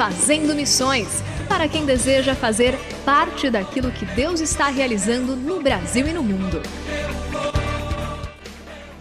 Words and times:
Fazendo 0.00 0.54
Missões 0.54 1.22
para 1.46 1.68
quem 1.68 1.84
deseja 1.84 2.34
fazer 2.34 2.74
parte 3.04 3.50
daquilo 3.50 3.92
que 3.92 4.06
Deus 4.06 4.40
está 4.40 4.68
realizando 4.70 5.36
no 5.36 5.60
Brasil 5.60 6.08
e 6.08 6.12
no 6.14 6.22
mundo. 6.22 6.62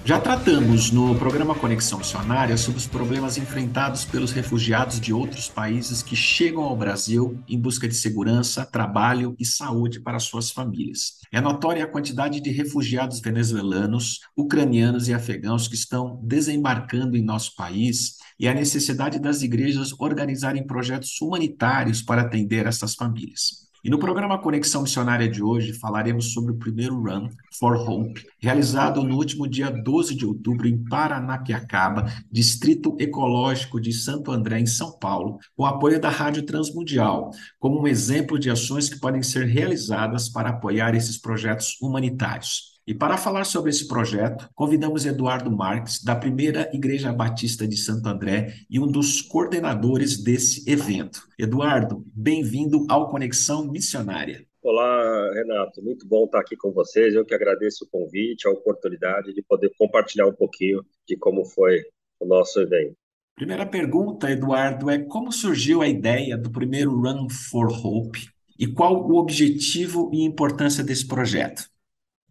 Já 0.03 0.19
tratamos 0.19 0.91
no 0.91 1.15
programa 1.15 1.55
Conexão 1.55 1.99
Missionária 1.99 2.57
sobre 2.57 2.79
os 2.79 2.85
problemas 2.85 3.37
enfrentados 3.37 4.03
pelos 4.03 4.33
refugiados 4.33 4.99
de 4.99 5.13
outros 5.13 5.47
países 5.47 6.03
que 6.03 6.17
chegam 6.17 6.63
ao 6.63 6.75
Brasil 6.75 7.41
em 7.47 7.57
busca 7.57 7.87
de 7.87 7.95
segurança, 7.95 8.65
trabalho 8.65 9.37
e 9.39 9.45
saúde 9.45 10.01
para 10.01 10.19
suas 10.19 10.51
famílias. 10.51 11.19
É 11.31 11.39
notória 11.39 11.85
a 11.85 11.87
quantidade 11.87 12.41
de 12.41 12.49
refugiados 12.49 13.21
venezuelanos, 13.21 14.19
ucranianos 14.35 15.07
e 15.07 15.13
afegãos 15.13 15.65
que 15.65 15.75
estão 15.75 16.19
desembarcando 16.23 17.15
em 17.15 17.23
nosso 17.23 17.55
país 17.55 18.18
e 18.39 18.47
a 18.47 18.53
necessidade 18.53 19.19
das 19.19 19.41
igrejas 19.41 19.93
organizarem 19.99 20.65
projetos 20.65 21.19
humanitários 21.21 22.01
para 22.01 22.21
atender 22.21 22.65
essas 22.65 22.95
famílias. 22.95 23.69
E 23.81 23.89
no 23.89 23.97
programa 23.97 24.37
Conexão 24.37 24.81
Missionária 24.81 25.29
de 25.29 25.41
hoje 25.41 25.73
falaremos 25.73 26.33
sobre 26.33 26.51
o 26.51 26.57
primeiro 26.57 27.01
Run 27.01 27.29
for 27.57 27.77
Hope, 27.77 28.25
realizado 28.37 29.01
no 29.03 29.15
último 29.15 29.47
dia 29.47 29.69
12 29.69 30.15
de 30.15 30.25
outubro 30.25 30.67
em 30.67 30.83
Paranapiacaba, 30.83 32.11
Distrito 32.29 32.97
Ecológico 32.99 33.79
de 33.79 33.93
Santo 33.93 34.31
André, 34.33 34.59
em 34.59 34.65
São 34.65 34.91
Paulo, 34.99 35.39
com 35.55 35.65
apoio 35.65 35.99
da 35.99 36.09
Rádio 36.09 36.43
Transmundial, 36.43 37.31
como 37.57 37.81
um 37.81 37.87
exemplo 37.87 38.37
de 38.37 38.49
ações 38.49 38.89
que 38.89 38.99
podem 38.99 39.23
ser 39.23 39.45
realizadas 39.45 40.27
para 40.27 40.49
apoiar 40.49 40.93
esses 40.93 41.17
projetos 41.17 41.77
humanitários. 41.81 42.78
E 42.89 42.93
para 42.95 43.17
falar 43.17 43.43
sobre 43.43 43.69
esse 43.69 43.87
projeto, 43.87 44.49
convidamos 44.55 45.05
Eduardo 45.05 45.51
Marques, 45.51 46.03
da 46.03 46.15
Primeira 46.15 46.67
Igreja 46.73 47.13
Batista 47.13 47.67
de 47.67 47.77
Santo 47.77 48.09
André 48.09 48.55
e 48.67 48.79
um 48.79 48.87
dos 48.87 49.21
coordenadores 49.21 50.23
desse 50.23 50.67
evento. 50.67 51.21
Eduardo, 51.37 52.03
bem-vindo 52.07 52.87
ao 52.89 53.07
Conexão 53.07 53.71
Missionária. 53.71 54.43
Olá, 54.63 55.31
Renato. 55.35 55.83
Muito 55.83 56.07
bom 56.07 56.25
estar 56.25 56.39
aqui 56.39 56.57
com 56.57 56.71
vocês. 56.71 57.13
Eu 57.13 57.23
que 57.23 57.35
agradeço 57.35 57.85
o 57.85 57.87
convite, 57.87 58.47
a 58.47 58.51
oportunidade 58.51 59.35
de 59.35 59.43
poder 59.43 59.71
compartilhar 59.77 60.25
um 60.25 60.33
pouquinho 60.33 60.83
de 61.07 61.15
como 61.15 61.45
foi 61.45 61.83
o 62.19 62.25
nosso 62.25 62.59
evento. 62.59 62.95
Primeira 63.35 63.67
pergunta, 63.67 64.31
Eduardo, 64.31 64.89
é 64.89 64.97
como 64.97 65.31
surgiu 65.31 65.83
a 65.83 65.87
ideia 65.87 66.35
do 66.35 66.49
primeiro 66.49 66.99
Run 66.99 67.29
for 67.29 67.67
Hope 67.67 68.29
e 68.57 68.65
qual 68.65 69.07
o 69.07 69.15
objetivo 69.15 70.09
e 70.11 70.23
importância 70.23 70.83
desse 70.83 71.07
projeto? 71.07 71.69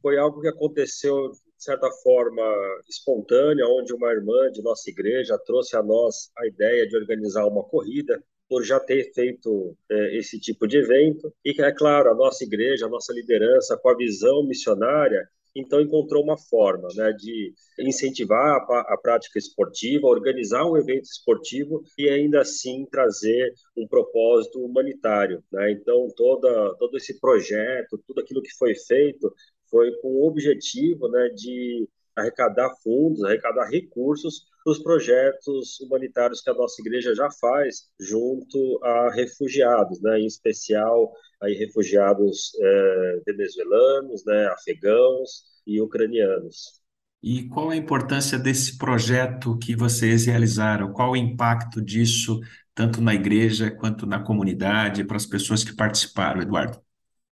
Foi 0.00 0.18
algo 0.18 0.40
que 0.40 0.48
aconteceu 0.48 1.30
de 1.30 1.64
certa 1.64 1.90
forma 2.02 2.42
espontânea, 2.88 3.66
onde 3.66 3.92
uma 3.92 4.12
irmã 4.12 4.50
de 4.50 4.62
nossa 4.62 4.88
igreja 4.88 5.38
trouxe 5.44 5.76
a 5.76 5.82
nós 5.82 6.30
a 6.38 6.46
ideia 6.46 6.86
de 6.86 6.96
organizar 6.96 7.46
uma 7.46 7.64
corrida 7.64 8.22
por 8.48 8.64
já 8.64 8.80
ter 8.80 9.12
feito 9.12 9.76
é, 9.90 10.16
esse 10.16 10.40
tipo 10.40 10.66
de 10.66 10.78
evento 10.78 11.32
e 11.44 11.52
que 11.52 11.62
é 11.62 11.72
claro 11.72 12.10
a 12.10 12.14
nossa 12.14 12.44
igreja, 12.44 12.86
a 12.86 12.88
nossa 12.88 13.12
liderança 13.12 13.76
com 13.76 13.90
a 13.90 13.96
visão 13.96 14.42
missionária 14.42 15.28
então 15.54 15.80
encontrou 15.80 16.22
uma 16.22 16.36
forma 16.36 16.88
né, 16.94 17.12
de 17.12 17.52
incentivar 17.78 18.56
a, 18.56 18.94
a, 18.94 18.98
prática 19.00 19.38
esportiva, 19.38 20.06
organizar 20.06 20.64
um 20.64 20.76
evento 20.76 21.04
esportivo 21.04 21.82
e 21.96 22.08
ainda 22.08 22.40
assim 22.40 22.86
trazer 22.90 23.52
um 23.76 23.86
propósito 23.86 24.60
humanitário. 24.60 25.42
Né? 25.50 25.72
Então 25.72 26.06
toda, 26.16 26.74
todo 26.76 26.96
esse 26.96 27.18
projeto, 27.18 27.98
tudo 28.06 28.20
aquilo 28.20 28.42
que 28.42 28.56
foi 28.56 28.74
feito 28.74 29.34
foi 29.70 29.92
com 30.00 30.08
o 30.08 30.26
objetivo 30.26 31.08
né, 31.08 31.28
de 31.30 31.88
arrecadar 32.16 32.70
fundos, 32.82 33.22
arrecadar 33.22 33.68
recursos 33.68 34.46
para 34.64 34.72
os 34.72 34.78
projetos 34.82 35.80
humanitários 35.80 36.40
que 36.40 36.50
a 36.50 36.54
nossa 36.54 36.80
igreja 36.82 37.14
já 37.14 37.30
faz 37.40 37.88
junto 38.00 38.80
a 38.82 39.10
refugiados, 39.14 40.00
né, 40.02 40.20
em 40.20 40.26
especial 40.26 41.12
aí 41.40 41.54
refugiados 41.54 42.52
é, 42.60 43.20
venezuelanos, 43.26 44.24
né, 44.26 44.46
afegãos 44.48 45.44
e 45.66 45.80
ucranianos. 45.80 46.82
E 47.22 47.48
qual 47.48 47.70
a 47.70 47.76
importância 47.76 48.38
desse 48.38 48.78
projeto 48.78 49.58
que 49.58 49.74
vocês 49.74 50.26
realizaram? 50.26 50.92
Qual 50.92 51.12
o 51.12 51.16
impacto 51.16 51.82
disso, 51.82 52.40
tanto 52.74 53.00
na 53.00 53.14
igreja 53.14 53.70
quanto 53.70 54.06
na 54.06 54.22
comunidade, 54.22 55.04
para 55.04 55.16
as 55.16 55.26
pessoas 55.26 55.64
que 55.64 55.74
participaram, 55.74 56.42
Eduardo? 56.42 56.80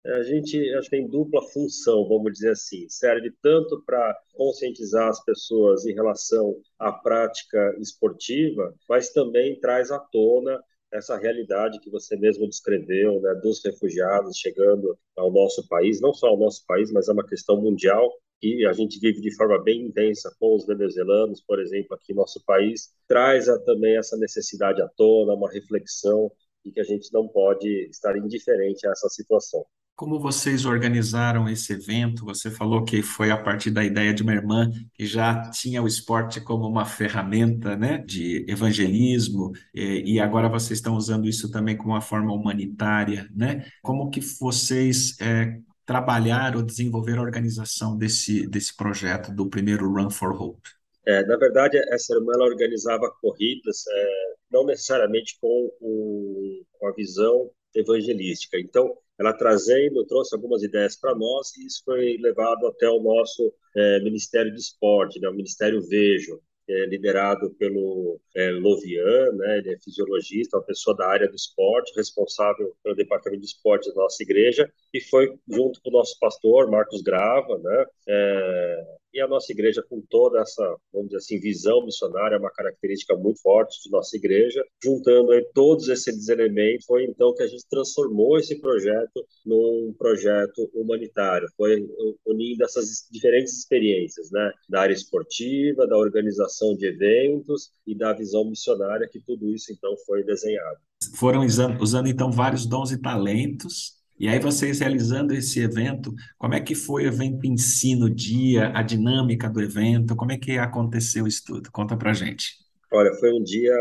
A 0.05 0.23
gente 0.23 0.57
acho 0.75 0.89
que 0.89 0.97
tem 0.97 1.07
dupla 1.07 1.41
função, 1.49 2.07
vamos 2.07 2.33
dizer 2.33 2.51
assim. 2.51 2.87
Serve 2.89 3.31
tanto 3.41 3.81
para 3.85 4.15
conscientizar 4.33 5.09
as 5.09 5.23
pessoas 5.23 5.85
em 5.85 5.93
relação 5.93 6.55
à 6.77 6.91
prática 6.91 7.75
esportiva, 7.79 8.73
mas 8.87 9.11
também 9.11 9.59
traz 9.59 9.91
à 9.91 9.99
tona 9.99 10.61
essa 10.91 11.17
realidade 11.17 11.79
que 11.79 11.89
você 11.89 12.15
mesmo 12.15 12.47
descreveu, 12.47 13.19
né, 13.19 13.33
dos 13.35 13.63
refugiados 13.63 14.37
chegando 14.37 14.97
ao 15.15 15.31
nosso 15.31 15.67
país, 15.67 15.99
não 15.99 16.13
só 16.13 16.27
ao 16.27 16.37
nosso 16.37 16.63
país, 16.65 16.91
mas 16.91 17.09
é 17.09 17.11
uma 17.11 17.25
questão 17.25 17.59
mundial 17.59 18.11
e 18.41 18.65
a 18.65 18.73
gente 18.73 18.99
vive 18.99 19.21
de 19.21 19.35
forma 19.35 19.61
bem 19.63 19.87
intensa 19.87 20.33
com 20.39 20.55
os 20.55 20.65
venezuelanos, 20.65 21.41
por 21.41 21.59
exemplo, 21.59 21.95
aqui 21.95 22.13
no 22.13 22.21
nosso 22.21 22.43
país, 22.45 22.93
traz 23.07 23.45
também 23.65 23.97
essa 23.97 24.15
necessidade 24.17 24.81
à 24.81 24.87
tona, 24.89 25.33
uma 25.33 25.51
reflexão 25.51 26.31
de 26.63 26.71
que 26.71 26.79
a 26.79 26.83
gente 26.83 27.11
não 27.11 27.27
pode 27.27 27.67
estar 27.89 28.15
indiferente 28.17 28.87
a 28.87 28.91
essa 28.91 29.09
situação. 29.09 29.65
Como 29.95 30.19
vocês 30.19 30.65
organizaram 30.65 31.47
esse 31.47 31.71
evento? 31.71 32.25
Você 32.25 32.51
falou 32.51 32.83
que 32.83 33.01
foi 33.01 33.31
a 33.31 33.37
partir 33.37 33.71
da 33.71 33.81
ideia 33.81 34.13
de 34.13 34.23
uma 34.23 34.33
irmã 34.33 34.69
que 34.93 35.05
já 35.05 35.49
tinha 35.51 35.81
o 35.81 35.87
esporte 35.87 36.41
como 36.41 36.67
uma 36.67 36.85
ferramenta, 36.85 37.77
né, 37.77 37.99
de 37.99 38.45
evangelismo, 38.45 39.53
e, 39.73 40.19
agora 40.19 40.49
vocês 40.49 40.79
estão 40.79 40.97
usando 40.97 41.27
isso 41.29 41.49
também 41.49 41.77
como 41.77 41.93
uma 41.93 42.01
forma 42.01 42.33
humanitária, 42.33 43.29
né? 43.33 43.65
Como 43.81 44.09
que 44.09 44.19
vocês 44.19 45.15
é, 45.21 45.57
trabalharam 45.85 46.61
desenvolveram 46.61 47.21
a 47.21 47.25
organização 47.25 47.97
desse, 47.97 48.45
desse 48.47 48.75
projeto 48.75 49.33
do 49.33 49.49
primeiro 49.49 49.89
Run 49.89 50.09
for 50.09 50.33
Hope? 50.33 50.69
É, 51.05 51.23
na 51.25 51.37
verdade, 51.37 51.77
essa 51.93 52.13
irmã 52.15 52.33
ela 52.35 52.45
organizava 52.45 53.09
corridas, 53.21 53.85
é, 53.87 54.33
não 54.51 54.65
necessariamente 54.65 55.37
com, 55.39 55.71
o, 55.79 56.63
com 56.73 56.87
a 56.87 56.93
visão 56.93 57.49
evangelística. 57.73 58.57
Então, 58.59 58.91
ela 59.19 59.33
trazendo, 59.33 60.05
trouxe 60.05 60.35
algumas 60.35 60.63
ideias 60.63 60.95
para 60.95 61.15
nós 61.15 61.55
e 61.57 61.65
isso 61.65 61.81
foi 61.85 62.17
levado 62.19 62.67
até 62.67 62.89
o 62.89 63.01
nosso 63.01 63.53
é, 63.75 63.99
Ministério 64.01 64.51
de 64.53 64.59
Esporte, 64.59 65.19
né, 65.19 65.29
o 65.29 65.33
Ministério 65.33 65.81
Vejo. 65.81 66.41
é, 66.67 66.85
liderado 66.87 67.51
pelo 67.55 68.19
é, 68.35 68.49
Lovian, 68.51 69.31
né? 69.33 69.59
Ele 69.59 69.73
é 69.73 69.79
fisiologista, 69.79 70.57
uma 70.57 70.63
pessoa 70.63 70.95
da 70.95 71.07
área 71.07 71.27
do 71.29 71.35
esporte, 71.35 71.93
responsável 71.95 72.75
pelo 72.83 72.95
departamento 72.95 73.41
de 73.41 73.47
esporte 73.47 73.89
da 73.89 74.01
nossa 74.01 74.21
igreja, 74.23 74.71
e 74.93 75.01
foi 75.01 75.31
junto 75.47 75.79
com 75.81 75.89
o 75.89 75.93
nosso 75.93 76.17
pastor 76.19 76.69
Marcos 76.69 77.01
Grava, 77.01 77.57
né? 77.59 77.85
É, 78.07 78.83
e 79.15 79.21
a 79.21 79.27
nossa 79.27 79.49
igreja, 79.53 79.81
com 79.89 80.01
toda 80.09 80.41
essa, 80.41 80.61
vamos 80.91 81.07
dizer 81.07 81.19
assim, 81.19 81.39
visão 81.39 81.85
missionária, 81.85 82.37
uma 82.37 82.51
característica 82.51 83.15
muito 83.15 83.41
forte 83.41 83.81
de 83.81 83.89
nossa 83.89 84.17
igreja, 84.17 84.61
juntando 84.83 85.31
aí 85.31 85.41
todos 85.53 85.87
esses 85.87 86.27
elementos, 86.27 86.85
foi 86.85 87.05
então 87.05 87.33
que 87.33 87.41
a 87.41 87.47
gente 87.47 87.63
transformou 87.69 88.37
esse 88.37 88.59
projeto 88.59 89.25
num 89.45 89.95
projeto 89.97 90.69
humanitário. 90.73 91.47
Foi 91.55 91.87
unindo 92.25 92.65
essas 92.65 93.07
diferentes 93.09 93.57
experiências, 93.57 94.29
né? 94.31 94.51
Da 94.67 94.81
área 94.81 94.93
esportiva, 94.93 95.87
da 95.87 95.97
organização 95.97 96.75
de 96.75 96.87
eventos 96.87 97.71
e 97.87 97.95
da 97.95 98.11
visão 98.11 98.43
missionária, 98.43 99.07
que 99.09 99.21
tudo 99.21 99.49
isso 99.53 99.71
então 99.71 99.95
foi 100.05 100.25
desenhado. 100.25 100.77
Foram 101.17 101.45
usando, 101.45 101.81
usando 101.81 102.09
então 102.09 102.29
vários 102.29 102.65
dons 102.65 102.91
e 102.91 103.01
talentos 103.01 103.95
e 104.17 104.27
aí 104.27 104.39
vocês 104.39 104.79
realizando 104.79 105.33
esse 105.33 105.59
evento, 105.61 106.13
como 106.37 106.53
é 106.53 106.61
que 106.61 106.73
foi 106.73 107.03
o 107.03 107.07
evento 107.07 107.45
em 107.45 107.57
si 107.57 107.95
no 107.95 108.09
dia, 108.09 108.71
a 108.73 108.81
dinâmica 108.81 109.49
do 109.49 109.61
evento, 109.61 110.15
como 110.15 110.31
é 110.31 110.37
que 110.37 110.57
aconteceu 110.57 111.27
isso 111.27 111.43
tudo? 111.45 111.71
Conta 111.71 111.97
pra 111.97 112.13
gente. 112.13 112.55
Olha, 112.91 113.13
foi 113.15 113.33
um 113.33 113.43
dia 113.43 113.75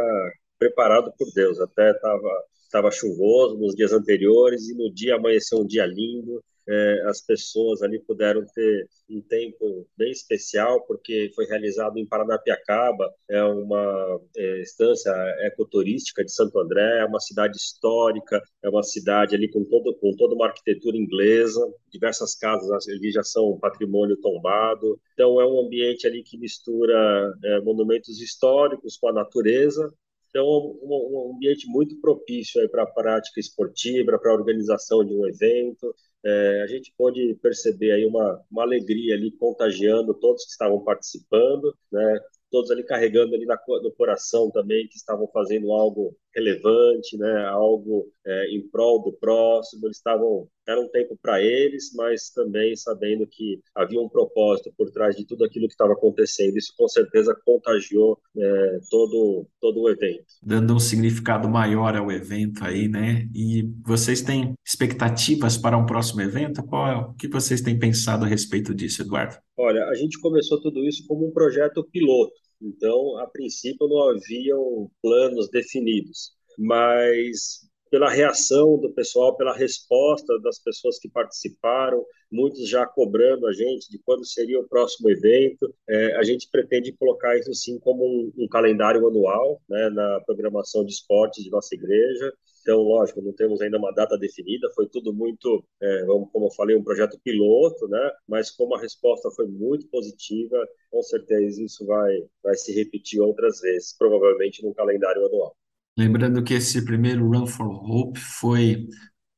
preparado 0.58 1.12
por 1.16 1.28
Deus, 1.34 1.60
até 1.60 1.90
estava 1.90 2.28
tava 2.70 2.90
chuvoso 2.90 3.56
nos 3.56 3.76
dias 3.76 3.92
anteriores 3.92 4.68
e 4.68 4.74
no 4.74 4.92
dia 4.92 5.14
amanheceu 5.14 5.60
um 5.60 5.66
dia 5.66 5.86
lindo, 5.86 6.42
é, 6.66 7.02
as 7.06 7.20
pessoas 7.20 7.82
ali 7.82 7.98
puderam 8.00 8.44
ter 8.54 8.88
um 9.10 9.20
tempo 9.20 9.86
bem 9.96 10.10
especial, 10.10 10.82
porque 10.86 11.30
foi 11.34 11.44
realizado 11.46 11.98
em 11.98 12.06
Paranapiacaba, 12.06 13.12
é 13.28 13.42
uma 13.42 14.20
é, 14.36 14.60
estância 14.62 15.12
ecoturística 15.40 16.24
de 16.24 16.32
Santo 16.32 16.58
André, 16.58 17.00
é 17.00 17.04
uma 17.04 17.20
cidade 17.20 17.56
histórica, 17.56 18.42
é 18.62 18.68
uma 18.68 18.82
cidade 18.82 19.34
ali 19.34 19.48
com, 19.50 19.64
todo, 19.64 19.94
com 19.96 20.14
toda 20.16 20.34
uma 20.34 20.46
arquitetura 20.46 20.96
inglesa, 20.96 21.60
diversas 21.90 22.34
casas 22.34 22.88
ali 22.88 23.10
já 23.10 23.22
são 23.22 23.58
patrimônio 23.58 24.16
tombado, 24.16 24.98
então 25.12 25.40
é 25.40 25.46
um 25.46 25.60
ambiente 25.66 26.06
ali 26.06 26.22
que 26.22 26.38
mistura 26.38 27.34
é, 27.44 27.60
monumentos 27.60 28.20
históricos 28.20 28.96
com 28.96 29.08
a 29.08 29.12
natureza, 29.12 29.92
então, 30.34 30.44
um, 30.82 31.30
um 31.30 31.36
ambiente 31.36 31.64
muito 31.68 32.00
propício 32.00 32.68
para 32.68 32.82
a 32.82 32.86
prática 32.86 33.38
esportiva, 33.38 34.18
para 34.18 34.32
a 34.32 34.34
organização 34.34 35.04
de 35.04 35.14
um 35.14 35.24
evento, 35.28 35.94
é, 36.24 36.62
a 36.64 36.66
gente 36.66 36.92
pôde 36.98 37.38
perceber 37.40 37.92
aí 37.92 38.04
uma, 38.04 38.42
uma 38.50 38.62
alegria 38.62 39.14
ali 39.14 39.30
contagiando 39.30 40.12
todos 40.12 40.44
que 40.44 40.50
estavam 40.50 40.82
participando, 40.82 41.72
né? 41.92 42.18
todos 42.50 42.68
ali 42.72 42.82
carregando 42.82 43.32
ali 43.32 43.46
na, 43.46 43.56
no 43.80 43.92
coração 43.92 44.50
também 44.50 44.88
que 44.88 44.96
estavam 44.96 45.28
fazendo 45.28 45.70
algo 45.70 46.16
relevante, 46.34 47.16
né? 47.16 47.46
Algo 47.46 48.06
é, 48.26 48.54
em 48.54 48.68
prol 48.68 49.02
do 49.02 49.12
próximo. 49.12 49.86
Eles 49.86 49.96
estavam 49.96 50.48
era 50.66 50.80
um 50.80 50.88
tempo 50.88 51.18
para 51.20 51.42
eles, 51.42 51.92
mas 51.94 52.30
também 52.30 52.74
sabendo 52.74 53.26
que 53.26 53.60
havia 53.74 54.00
um 54.00 54.08
propósito 54.08 54.72
por 54.76 54.90
trás 54.90 55.14
de 55.14 55.26
tudo 55.26 55.44
aquilo 55.44 55.66
que 55.66 55.74
estava 55.74 55.92
acontecendo. 55.92 56.56
Isso 56.56 56.72
com 56.76 56.88
certeza 56.88 57.36
contagiou 57.44 58.18
é, 58.36 58.78
todo 58.90 59.46
todo 59.60 59.82
o 59.82 59.90
evento, 59.90 60.24
dando 60.42 60.74
um 60.74 60.78
significado 60.78 61.48
maior 61.48 61.94
ao 61.96 62.10
evento 62.10 62.64
aí, 62.64 62.88
né? 62.88 63.28
E 63.34 63.70
vocês 63.84 64.22
têm 64.22 64.54
expectativas 64.64 65.56
para 65.56 65.76
um 65.76 65.86
próximo 65.86 66.22
evento? 66.22 66.64
Qual 66.64 66.88
é 66.88 66.96
o 66.96 67.12
que 67.14 67.28
vocês 67.28 67.60
têm 67.60 67.78
pensado 67.78 68.24
a 68.24 68.28
respeito 68.28 68.74
disso, 68.74 69.02
Eduardo? 69.02 69.36
Olha, 69.56 69.84
a 69.86 69.94
gente 69.94 70.18
começou 70.20 70.60
tudo 70.60 70.82
isso 70.84 71.06
como 71.06 71.28
um 71.28 71.32
projeto 71.32 71.84
piloto. 71.92 72.34
Então, 72.64 73.18
a 73.18 73.26
princípio, 73.26 73.86
não 73.86 74.08
haviam 74.08 74.90
planos 75.02 75.50
definidos, 75.50 76.32
mas 76.58 77.60
pela 77.94 78.10
reação 78.10 78.76
do 78.76 78.90
pessoal, 78.90 79.36
pela 79.36 79.54
resposta 79.54 80.36
das 80.40 80.58
pessoas 80.58 80.98
que 80.98 81.08
participaram, 81.08 82.04
muitos 82.28 82.68
já 82.68 82.84
cobrando 82.84 83.46
a 83.46 83.52
gente 83.52 83.88
de 83.88 84.00
quando 84.00 84.26
seria 84.26 84.58
o 84.58 84.66
próximo 84.66 85.08
evento. 85.08 85.72
É, 85.88 86.16
a 86.16 86.24
gente 86.24 86.48
pretende 86.50 86.90
colocar 86.90 87.38
isso 87.38 87.54
sim 87.54 87.78
como 87.78 88.04
um, 88.04 88.32
um 88.36 88.48
calendário 88.48 89.06
anual 89.06 89.62
né, 89.68 89.90
na 89.90 90.20
programação 90.26 90.84
de 90.84 90.90
esportes 90.90 91.44
de 91.44 91.50
nossa 91.50 91.72
igreja. 91.72 92.32
Então, 92.62 92.80
lógico, 92.80 93.22
não 93.22 93.32
temos 93.32 93.60
ainda 93.60 93.78
uma 93.78 93.92
data 93.92 94.18
definida, 94.18 94.68
foi 94.74 94.88
tudo 94.88 95.14
muito, 95.14 95.64
é, 95.80 96.04
como 96.32 96.46
eu 96.46 96.50
falei, 96.50 96.74
um 96.74 96.82
projeto 96.82 97.16
piloto, 97.22 97.86
né? 97.86 98.10
Mas 98.26 98.50
como 98.50 98.74
a 98.74 98.80
resposta 98.80 99.30
foi 99.36 99.46
muito 99.46 99.86
positiva, 99.86 100.66
com 100.90 101.00
certeza 101.00 101.62
isso 101.62 101.86
vai, 101.86 102.12
vai 102.42 102.56
se 102.56 102.74
repetir 102.74 103.20
outras 103.20 103.60
vezes, 103.60 103.96
provavelmente 103.96 104.64
no 104.64 104.74
calendário 104.74 105.24
anual. 105.24 105.54
Lembrando 105.96 106.42
que 106.42 106.54
esse 106.54 106.84
primeiro 106.84 107.28
Run 107.28 107.46
for 107.46 107.68
Hope 107.68 108.18
foi 108.18 108.88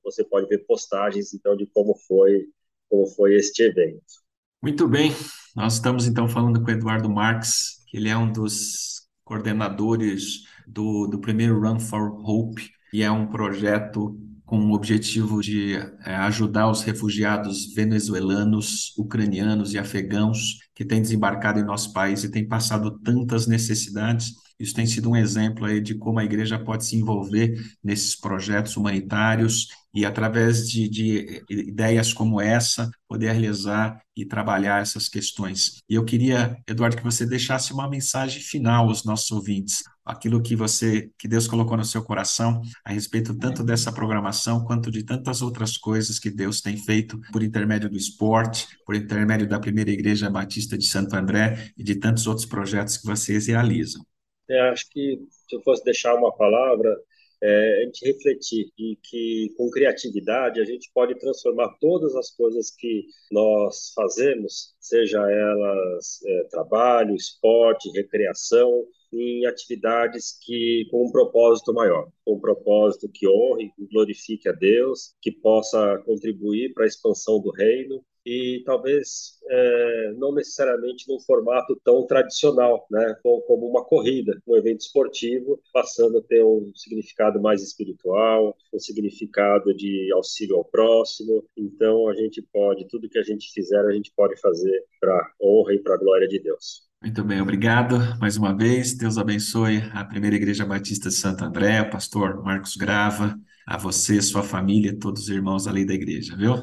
você 0.02 0.24
pode 0.24 0.48
ver 0.48 0.64
postagens 0.64 1.34
então 1.34 1.56
de 1.56 1.66
como 1.66 1.94
foi 2.06 2.46
como 2.88 3.06
foi 3.06 3.34
este 3.36 3.62
evento. 3.62 4.21
Muito 4.62 4.86
bem, 4.86 5.12
nós 5.56 5.74
estamos 5.74 6.06
então 6.06 6.28
falando 6.28 6.60
com 6.62 6.68
o 6.68 6.70
Eduardo 6.70 7.10
Marques, 7.10 7.82
que 7.88 7.96
ele 7.96 8.08
é 8.08 8.16
um 8.16 8.30
dos 8.32 9.02
coordenadores 9.24 10.44
do, 10.66 11.08
do 11.08 11.20
primeiro 11.20 11.60
Run 11.60 11.80
for 11.80 12.12
Hope, 12.24 12.70
e 12.92 13.02
é 13.02 13.10
um 13.10 13.26
projeto 13.26 14.16
com 14.52 14.58
o 14.66 14.74
objetivo 14.74 15.40
de 15.40 15.76
é, 16.04 16.14
ajudar 16.14 16.70
os 16.70 16.82
refugiados 16.82 17.72
venezuelanos, 17.72 18.92
ucranianos 18.98 19.72
e 19.72 19.78
afegãos 19.78 20.58
que 20.74 20.84
têm 20.84 21.00
desembarcado 21.00 21.58
em 21.58 21.64
nosso 21.64 21.90
país 21.90 22.22
e 22.22 22.30
têm 22.30 22.46
passado 22.46 22.98
tantas 22.98 23.46
necessidades. 23.46 24.34
Isso 24.60 24.74
tem 24.74 24.84
sido 24.84 25.08
um 25.08 25.16
exemplo 25.16 25.64
aí 25.64 25.80
de 25.80 25.94
como 25.94 26.18
a 26.18 26.24
igreja 26.24 26.58
pode 26.58 26.84
se 26.84 26.96
envolver 26.96 27.58
nesses 27.82 28.14
projetos 28.14 28.76
humanitários 28.76 29.68
e, 29.94 30.04
através 30.04 30.68
de, 30.68 30.86
de 30.86 31.42
ideias 31.48 32.12
como 32.12 32.38
essa, 32.38 32.90
poder 33.08 33.32
realizar 33.32 34.02
e 34.14 34.26
trabalhar 34.26 34.82
essas 34.82 35.08
questões. 35.08 35.82
E 35.88 35.94
eu 35.94 36.04
queria, 36.04 36.58
Eduardo, 36.68 36.98
que 36.98 37.02
você 37.02 37.24
deixasse 37.24 37.72
uma 37.72 37.88
mensagem 37.88 38.42
final 38.42 38.86
aos 38.88 39.02
nossos 39.02 39.30
ouvintes, 39.30 39.82
aquilo 40.04 40.42
que 40.42 40.56
você, 40.56 41.10
que 41.18 41.28
Deus 41.28 41.46
colocou 41.46 41.76
no 41.76 41.84
seu 41.84 42.02
coração 42.02 42.60
a 42.84 42.92
respeito 42.92 43.38
tanto 43.38 43.62
dessa 43.62 43.92
programação 43.92 44.64
quanto 44.64 44.90
de 44.90 45.04
tantas 45.04 45.42
outras 45.42 45.76
coisas 45.76 46.18
que 46.18 46.30
Deus 46.30 46.60
tem 46.60 46.76
feito 46.76 47.20
por 47.32 47.42
intermédio 47.42 47.88
do 47.88 47.96
esporte, 47.96 48.66
por 48.84 48.94
intermédio 48.94 49.48
da 49.48 49.60
Primeira 49.60 49.90
Igreja 49.90 50.28
Batista 50.30 50.76
de 50.76 50.86
Santo 50.86 51.14
André 51.14 51.72
e 51.76 51.84
de 51.84 51.96
tantos 51.96 52.26
outros 52.26 52.46
projetos 52.46 52.96
que 52.96 53.06
vocês 53.06 53.46
realizam. 53.46 54.04
Eu 54.48 54.56
é, 54.56 54.70
acho 54.70 54.88
que 54.90 55.20
se 55.30 55.56
eu 55.56 55.62
fosse 55.62 55.84
deixar 55.84 56.14
uma 56.14 56.32
palavra, 56.34 56.94
é, 57.42 57.82
a 57.82 57.84
gente 57.86 58.06
refletir 58.06 58.70
e 58.78 58.96
que 59.02 59.52
com 59.56 59.68
criatividade 59.70 60.60
a 60.60 60.64
gente 60.64 60.90
pode 60.94 61.18
transformar 61.18 61.76
todas 61.80 62.14
as 62.14 62.30
coisas 62.30 62.70
que 62.70 63.06
nós 63.30 63.92
fazemos, 63.94 64.74
seja 64.78 65.18
elas 65.18 66.20
é, 66.24 66.44
trabalho, 66.44 67.14
esporte, 67.16 67.90
recreação, 67.90 68.84
em 69.12 69.46
atividades 69.46 70.38
que 70.40 70.86
com 70.90 71.06
um 71.06 71.12
propósito 71.12 71.72
maior, 71.72 72.08
com 72.24 72.34
um 72.36 72.40
propósito 72.40 73.08
que 73.08 73.28
honre, 73.28 73.70
que 73.76 73.86
glorifique 73.86 74.48
a 74.48 74.52
Deus, 74.52 75.14
que 75.20 75.30
possa 75.30 75.98
contribuir 76.06 76.72
para 76.72 76.84
a 76.84 76.86
expansão 76.86 77.40
do 77.40 77.50
reino 77.50 78.04
e 78.24 78.62
talvez 78.64 79.38
é, 79.50 80.12
não 80.16 80.32
necessariamente 80.32 81.08
num 81.08 81.18
formato 81.20 81.78
tão 81.84 82.06
tradicional, 82.06 82.86
né, 82.90 83.16
como 83.22 83.66
uma 83.66 83.84
corrida, 83.84 84.40
um 84.46 84.56
evento 84.56 84.80
esportivo, 84.80 85.60
passando 85.72 86.18
a 86.18 86.22
ter 86.22 86.44
um 86.44 86.72
significado 86.74 87.40
mais 87.40 87.62
espiritual, 87.62 88.56
um 88.72 88.78
significado 88.78 89.74
de 89.74 90.10
auxílio 90.12 90.56
ao 90.56 90.64
próximo. 90.64 91.44
Então 91.56 92.08
a 92.08 92.14
gente 92.14 92.40
pode, 92.52 92.86
tudo 92.88 93.08
que 93.08 93.18
a 93.18 93.24
gente 93.24 93.50
fizer, 93.52 93.84
a 93.84 93.92
gente 93.92 94.12
pode 94.14 94.40
fazer 94.40 94.84
para 95.00 95.32
honra 95.42 95.74
e 95.74 95.80
para 95.80 95.96
glória 95.96 96.28
de 96.28 96.38
Deus. 96.38 96.91
Muito 97.02 97.24
bem, 97.24 97.40
obrigado 97.40 97.98
mais 98.20 98.36
uma 98.36 98.56
vez. 98.56 98.94
Deus 98.94 99.18
abençoe 99.18 99.78
a 99.92 100.04
Primeira 100.04 100.36
Igreja 100.36 100.64
Batista 100.64 101.08
de 101.08 101.16
Santo 101.16 101.44
André, 101.44 101.82
pastor 101.82 102.40
Marcos 102.44 102.76
Grava, 102.76 103.36
a 103.66 103.76
você, 103.76 104.22
sua 104.22 104.44
família, 104.44 104.96
todos 104.96 105.22
os 105.22 105.28
irmãos 105.28 105.66
ali 105.66 105.84
da 105.84 105.94
igreja, 105.94 106.36
viu? 106.36 106.54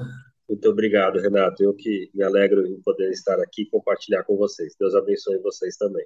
Muito 0.48 0.69
obrigado, 0.69 1.19
Renato. 1.19 1.62
Eu 1.62 1.74
que 1.74 2.10
me 2.13 2.24
alegro 2.24 2.65
em 2.65 2.79
poder 2.81 3.10
estar 3.10 3.38
aqui 3.41 3.63
e 3.63 3.69
compartilhar 3.69 4.24
com 4.24 4.38
vocês. 4.38 4.74
Deus 4.79 4.96
abençoe 4.96 5.39
vocês 5.39 5.75
também. 5.75 6.05